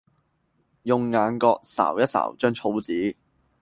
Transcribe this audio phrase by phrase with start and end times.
[0.81, 3.15] 用眼角睄一睄張草紙